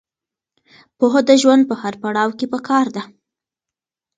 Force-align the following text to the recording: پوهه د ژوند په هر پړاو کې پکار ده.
پوهه 0.97 1.21
د 1.29 1.31
ژوند 1.41 1.63
په 1.69 1.75
هر 1.81 1.93
پړاو 2.01 2.29
کې 2.37 2.45
پکار 2.53 2.85
ده. 2.95 3.03